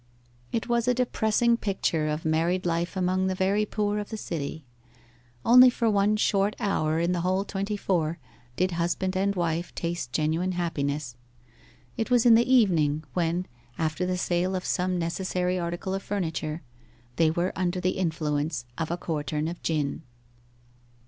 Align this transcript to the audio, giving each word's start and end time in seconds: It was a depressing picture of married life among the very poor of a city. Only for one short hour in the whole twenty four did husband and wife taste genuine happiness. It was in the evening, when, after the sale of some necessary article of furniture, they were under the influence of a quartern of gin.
It 0.51 0.67
was 0.67 0.87
a 0.87 0.95
depressing 0.95 1.57
picture 1.57 2.07
of 2.07 2.25
married 2.25 2.65
life 2.65 2.97
among 2.97 3.27
the 3.27 3.35
very 3.35 3.67
poor 3.67 3.99
of 3.99 4.11
a 4.11 4.17
city. 4.17 4.65
Only 5.45 5.69
for 5.69 5.91
one 5.91 6.17
short 6.17 6.55
hour 6.59 6.99
in 6.99 7.11
the 7.11 7.21
whole 7.21 7.45
twenty 7.45 7.77
four 7.77 8.17
did 8.55 8.71
husband 8.71 9.15
and 9.15 9.35
wife 9.35 9.75
taste 9.75 10.11
genuine 10.11 10.53
happiness. 10.53 11.17
It 11.97 12.09
was 12.09 12.25
in 12.25 12.33
the 12.33 12.51
evening, 12.51 13.03
when, 13.13 13.45
after 13.77 14.07
the 14.07 14.17
sale 14.17 14.55
of 14.55 14.65
some 14.65 14.97
necessary 14.97 15.59
article 15.59 15.93
of 15.93 16.01
furniture, 16.01 16.63
they 17.17 17.29
were 17.29 17.53
under 17.55 17.79
the 17.79 17.91
influence 17.99 18.65
of 18.79 18.89
a 18.89 18.97
quartern 18.97 19.47
of 19.47 19.61
gin. 19.61 20.01